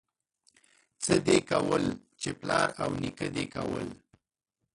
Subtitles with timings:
[1.03, 1.83] څه دي کول،
[2.21, 3.87] چې پلار او نيکه دي کول.